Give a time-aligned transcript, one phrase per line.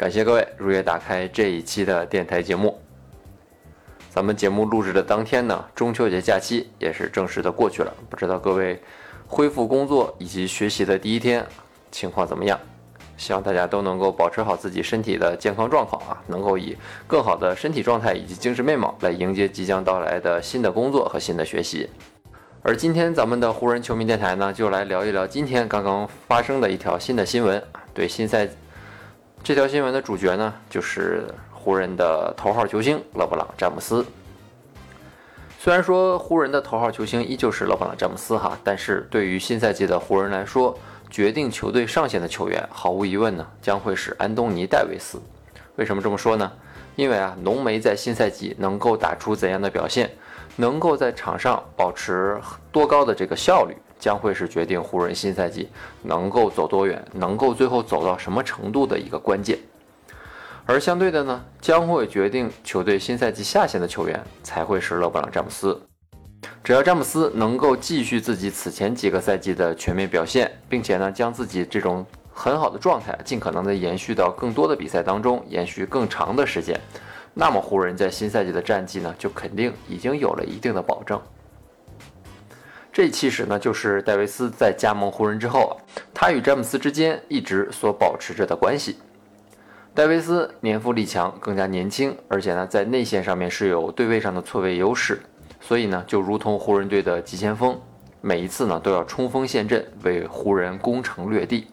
[0.00, 2.80] 感谢各位如约打开这一期的电台节目。
[4.08, 7.92] 咱们节目录制的当天呢，中秋节假期也是正式的过去了。
[8.08, 8.80] 不知道各位
[9.26, 11.46] 恢复工作以及学习的第一天
[11.90, 12.58] 情况怎么样？
[13.18, 16.74] 希望大家都能够保持好自己身体的健康状况啊，能够以
[17.06, 21.86] 更好的身体状态以及精神面貌来迎接即将到来的新的工作和新的学习。
[22.62, 27.62] 而今天咱们的湖人球迷电台呢，就来聊一聊今天刚刚发生的一条新的新闻，
[27.92, 28.48] 对新赛。
[29.42, 34.04] 这条新闻的主角呢，就是湖人的头号球星勒布朗·詹姆斯。
[35.58, 45.18] 虽然说湖人的头号球星依旧是勒布朗·詹姆斯哈，但是对于新赛季的湖人来说，决定球队上限的球员，毫无疑问呢，将会是安东尼·戴维斯。
[45.76, 46.52] 为什么这么说呢？
[46.94, 50.10] 因为啊，浓眉在新赛季能够打出怎样的表现，
[50.56, 52.38] 能够在场上保持
[52.70, 53.74] 多高的这个效率。
[54.00, 55.68] 将会是决定湖人新赛季
[56.02, 59.56] 能够走多远，能够最后走到什么程度的一个关键。
[60.66, 65.80] 而相对的呢，将会决定球队新赛季下限的球员才会是勒布朗·詹姆斯。
[66.64, 76.78] 只要詹姆斯能够继续自己此前几个赛季的全面表现，并且呢，将自己这种很好的状态尽可能的延续到更多的比赛当中，延续更长的时间，
[77.34, 81.20] 那么湖人在新赛季的战绩呢，就肯定已经有了一定的保证。
[82.92, 85.80] 这其实呢，就是戴维斯在加盟湖人之后，
[86.12, 88.98] 他与詹姆斯之间一直所保持着的关系。
[89.94, 95.20] 戴维斯年富力强，更加年轻，而且呢，在内线上面是有对位上的错位优势，
[95.60, 97.78] 所以呢，就如同湖人队的急先锋，
[98.20, 101.68] 每一次呢都要冲锋陷阵，为湖人攻城略地。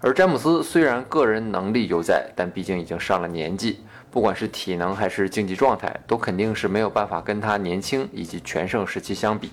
[0.00, 3.80] 而詹姆斯虽然个人能力犹在，但毕竟已经上了年纪，
[4.10, 9.52] 不管是体能还是竞技状态，都肯定是没有办法跟他年轻以及全盛时期相比。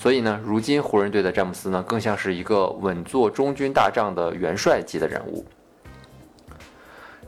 [0.00, 5.44] 所以呢，如今湖人队的詹姆斯呢，更像是一个稳坐中军大帐的元帅级的人物。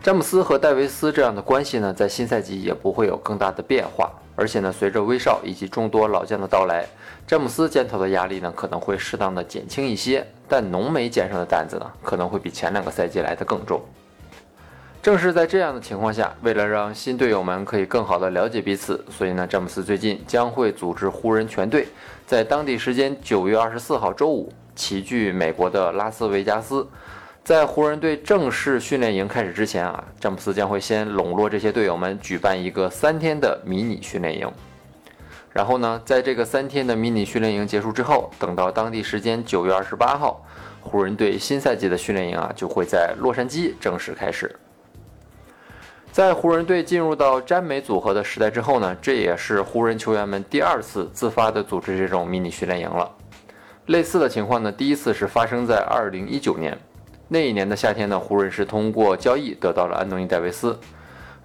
[0.02, 4.10] 詹姆斯和戴维斯这样的关系呢，在新赛季也不会有更大的变化。
[4.34, 6.86] 而且呢，随着威少以及众多老将的到来，
[7.26, 10.26] 詹姆斯肩头的压力呢，可能会适当的减轻一些。
[10.48, 13.82] 但浓眉肩上的担子呢，可能会比前两个赛季来的更重。
[15.02, 21.88] 正是在这样的情况下，为了让新队友们可以更好的了解彼此，所以呢，詹姆斯最近将会组织湖人全队，
[22.24, 26.86] 在当地时间九月二十四号周五齐聚美国的拉斯维加斯。
[27.42, 34.48] 在湖人队正式训练营开始之前啊，詹姆斯将会先笼络这些队友们，举办一个三天的迷你训练营。
[35.52, 40.46] 然后呢，在这个三天的迷你训练营结束之后，等到当地时间九月二十八号，
[40.80, 44.54] 湖人队新赛季的训练营啊，就会在洛杉矶正式开始。
[46.12, 53.10] 在湖人队进入到詹美组合的时代之后呢，这也是湖人球员们第二次自发的组织这种迷你训练营了。
[53.86, 56.76] 类似的情况呢，第一次是发生在二零一九年，
[57.28, 60.78] 那一年的夏天呢，湖人是通过交易得到了安东尼戴维斯。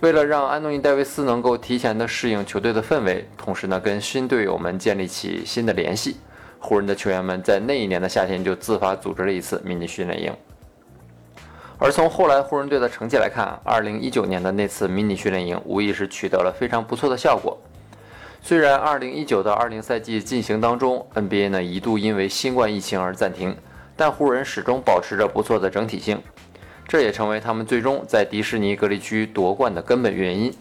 [0.02, 6.18] 为了让安东尼戴维斯能够提前的适应球队的氛围，同时呢，跟新队友们建立起新的联系，
[6.60, 10.34] 湖人的球员们在那一年的夏天就自发组织了一次迷你训练营。
[11.80, 17.56] 而从后来湖人队的成绩来看，二零一九年的那次迷你训练营无疑是取得了非常不错的效果。
[18.42, 23.56] 虽然二零一九到二零赛季进行当中，NBA 呢一度因为新冠疫情而暂停，
[23.96, 26.20] 但湖人始终保持着不错的整体性，
[26.88, 30.52] 这也成为他们最终在迪士尼隔离区夺冠的根本原因。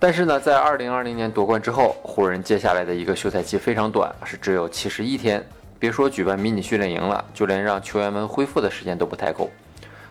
[0.00, 5.44] 但是呢，在二零二零年夺冠之后，湖人接下来的一个休赛期非常短，是只有七十一天，
[5.78, 9.48] 别说举办迷你训练营了，就连让球员们恢复的时间都不太够。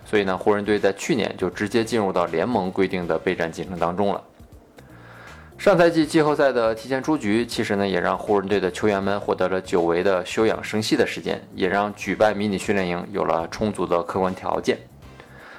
[0.09, 4.23] 所以呢，湖人队在去年就直接进入到联盟规定的备战进程当中了。
[5.58, 14.78] 上赛季季后赛的提前出局，其实呢也让湖人队的球员们获得了久违的休养生息的时间，也让举办迷你训练营有了充足的客观条件。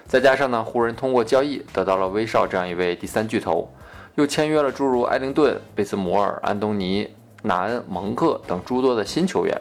[0.06, 3.70] 再加上呢，湖人通过交易得到了威少这样一位第三巨头，
[4.14, 7.06] 又签约了诸如埃灵顿、贝斯摩尔、安东尼、
[7.42, 9.60] 纳恩、蒙克等诸多的新球员，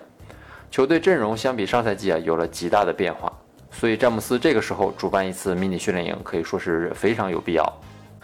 [0.72, 3.30] 球队阵容相比上赛季啊有了极大的变化。
[3.80, 7.64] 所以詹姆斯这个时候主办一次迷你训练营可以说是非常有必要。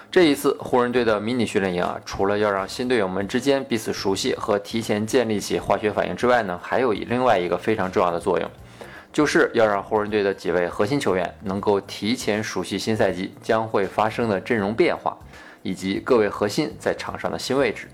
[0.10, 8.50] 这一次湖人队的迷你训练营啊，除了要让新队友们之间彼此熟悉和提前建立起化学反应之外呢，还有另外一个非常重要的作用，
[9.12, 15.16] 就是要让湖人队的几位核心球员能够提前熟悉新赛季将会发生的阵容变化，
[15.62, 17.88] 以及各位核心在场上的新位置。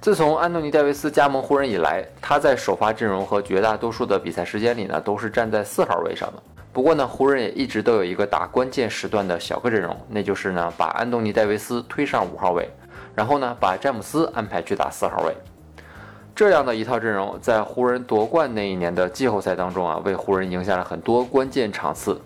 [0.00, 6.42] 自从安东尼·戴维斯加盟湖人以来，他在首发阵容和绝大多数的比赛时间里呢，都是站在四号位上的。
[6.72, 12.66] 不过呢，湖人也一直都有一个打关键时段的小个阵容，那就是呢，把安东尼·戴维斯推上五号位，
[13.14, 15.36] 然后呢，把詹姆斯安排去打四号位。
[16.34, 22.18] 这样的一套阵容，在湖人夺冠那一年的季后赛当中啊，为湖人赢下了很多关键场次，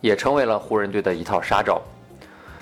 [0.00, 1.80] 也成为了湖人队的一套杀招。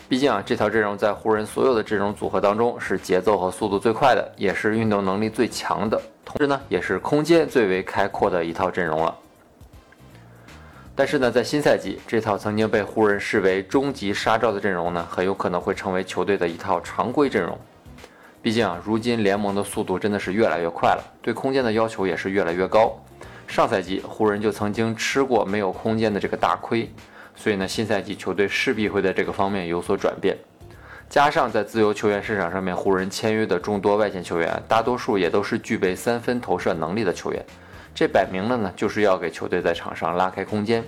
[0.09, 9.15] 毕竟啊，这套阵容在湖人所有的阵容组合当中是节奏和速度最快的，也是运动能力最强的，同时呢，也是空间最为开阔的一套阵容了。
[10.97, 17.57] 但是呢，在新赛季，这套曾经被湖人视为终极杀招的阵容呢，很有可能会成为球队的一套常规阵容。
[18.41, 22.99] 毕竟啊，如今联盟的速度真的是越来越快了，对空间的要求也是越来越高。
[23.47, 26.91] 上赛季湖人就曾经吃过没有空间的这个大亏。
[27.39, 30.37] 所以呢，新赛季球队势必会在这个方面有所转变。
[31.09, 37.43] 加上在自由球员市场上面，湖人签约的众多外线球员，大多数也都是具备三分投射能力的球员。
[37.95, 40.85] 这摆明了呢，就是要给球队在场上拉开空间。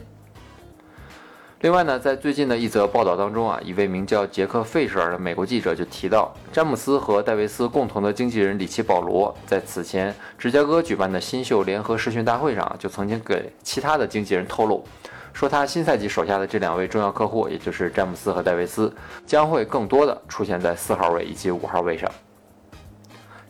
[1.63, 14.85] 另外呢，在最近的一则报道当中啊，一位名叫杰克·费舍尔的美国记者就提到，詹姆斯和戴维斯共同的经纪人里奇·保罗在此前芝加哥举办的新秀联合试训大会上，就曾经给其他的经纪人透露。
[15.33, 18.93] 说他新赛季手下的这两位重要客户，也就是詹姆斯和戴维斯，
[19.25, 22.11] 将会更多的出现在四号位以及五号位上。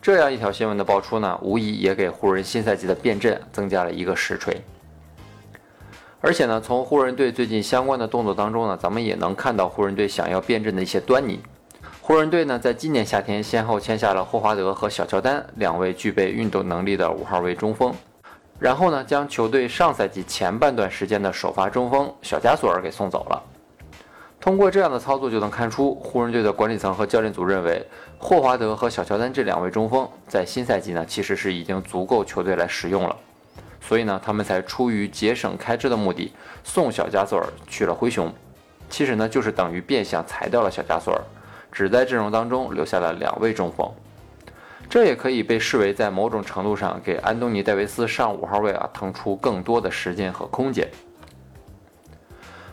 [0.01, 4.59] 这样一条新闻的爆出呢，无疑也给湖人新赛季的变阵增加了一个实锤。
[6.21, 11.39] 而且呢，从湖人队最近相关的动作当中呢，咱们也能看到湖人队想要变阵的一些端倪。
[11.99, 17.93] 湖人队呢，在今年夏天先后签下了霍华德和小乔丹两位具备运动能力的五号位中锋。
[18.61, 23.43] 然后呢，将球队上赛季前半段时间的首发中锋小加索尔给送走了。
[24.39, 27.83] 通过这样的操作就能看出，湖人队的管理层和教练组认为，
[28.19, 33.17] 霍华德和小乔丹这两位中锋在新赛季呢，其实是已经足够球队来使用了。
[33.81, 36.31] 所以呢，他们才出于节省开支的目的，
[36.63, 38.31] 送小加索尔去了灰熊。
[38.91, 41.19] 其实呢，就是等于变相裁掉了小加索尔，
[41.71, 43.91] 只在阵容当中留下了两位中锋。
[44.91, 50.85] 这也可以被视为在某种程度上给安东尼·戴维斯上五号位啊腾出更多的时间和空间。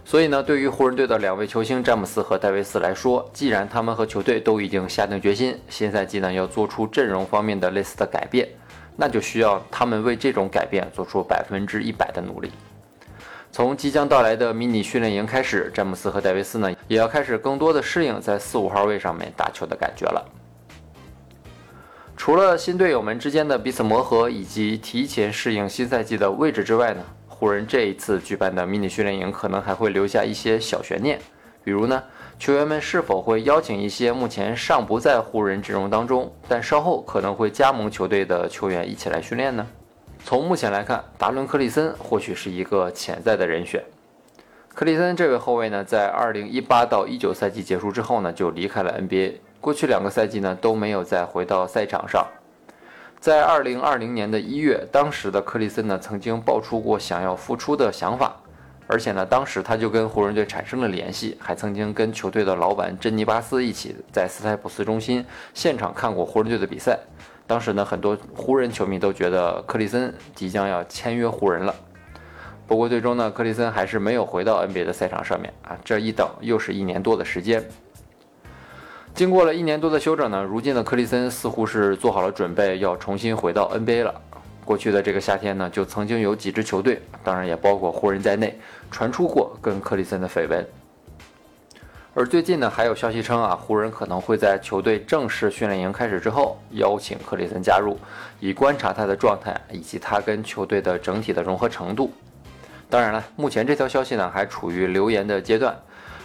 [0.05, 8.49] 所以呢，对于湖人队的两位球星詹姆斯和戴维斯来说，既然他们和球队都已经下定决心，新赛季呢要做出阵容方面的类似的改变，
[8.97, 12.51] 那就需要他们为这种改变做出百分之一百的努力。
[13.53, 20.29] 从即将到来的迷你训练营开始，詹姆斯和戴维斯呢也要开始更多的适应在四五号位上面打球的感觉了。
[22.29, 31.19] 除了新队友们之间的彼此磨合以及提前适应新赛季的位置之外呢，湖人这一次举办的迷你训练营可能还会留下一些小悬念，
[31.65, 32.03] 比如呢，
[32.39, 39.67] 球员们是否会邀请一些目前尚不在湖人阵容当中，但稍后可能会加盟球队的球员一起来训练呢？
[40.23, 43.83] 从目前来看，达伦·克里森或许是一个潜在的人选。
[44.75, 49.37] 克里森这位后卫呢，在2018到19赛季结束之后呢，就离开了 NBA。
[49.61, 52.27] 过去两个赛季呢都没有再回到赛场上。
[53.21, 58.37] 在二零二零年的一月，当时的克里森呢曾经爆出过想要复出的想法，
[58.87, 66.97] 而且呢当时他就跟湖人队产生了联系，还曾经跟球队的老板珍妮巴斯一起在斯台普斯中心现场看过湖人队的比赛。
[67.49, 71.75] 当时呢很多湖人球迷都觉得克里森即将要签约湖人了。
[72.69, 77.65] 不过最终呢克里森还是没有回到 NBA 的赛场上面啊，这一等又是一年多的时间。
[79.19, 84.15] 经过了一年多的休整呢，如今的克里森似乎是做好了准备，要重新回到 NBA 了。
[84.65, 88.57] 过去的这个夏天呢，就曾经有几支球队，当然也包括湖人在内，
[88.93, 90.65] 传出过跟克里森的绯闻。
[92.15, 97.99] 而最近呢，还有消息称啊，湖人可能会在球队正式训练营开始之后，邀请克里森加入，
[98.39, 102.13] 以观察他的状态以及他跟球队的整体的融合程度。
[102.89, 105.77] 当然了，目前这条消息呢，还处于流言的阶段。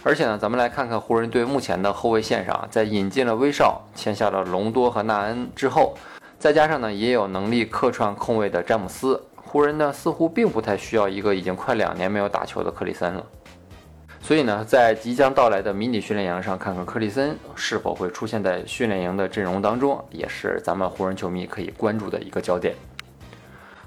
[0.06, 5.96] 而且呢，咱们来看看湖人队目前的后卫线上，在引进了威少、签下了隆多和纳恩之后，
[6.38, 13.24] 再加上呢也有能力客串控卫的詹姆斯，湖人呢似乎并不太需要一个已经快两年没有打球的克里森了。
[14.20, 22.74] 所以呢，在即将到来的迷你训练营上，看看克里森是否会出现在训练营的阵容当中，也是咱们湖人球迷可以关注的一个焦点。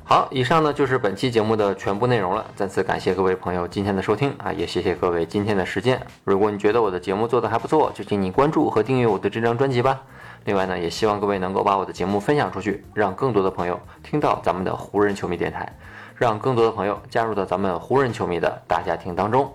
[0.10, 2.46] 好，以上呢就是本期节目的全部内容了。
[2.56, 6.02] 再次感谢各位朋友今天的收听啊，也谢谢各位今天的时间。
[6.24, 10.02] 如果你觉得我的节目做得还不错，就请你关注和订阅我的这张专辑吧。
[10.46, 15.78] 另外呢，也希望各位能够把我的节目分享出去，让更多的朋友听到咱们的湖人球迷电台。
[16.16, 19.54] 让更多的朋友加入到咱们湖人球迷的大家庭当中。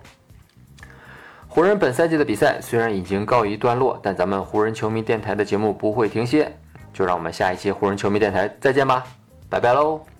[1.47, 6.55] 湖人本赛季的比赛虽然已经告一段落，但咱们湖人球迷电台的节目不会停歇，
[6.93, 9.03] 就让我们下一期湖人球迷电台再见吧，
[9.49, 10.12] 拜拜喽。